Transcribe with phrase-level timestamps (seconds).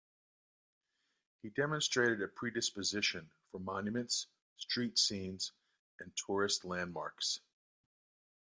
[1.43, 4.25] He demonstrated a predisposition for monuments,
[4.57, 5.51] street scenes,
[5.99, 7.39] and tourist landmarks.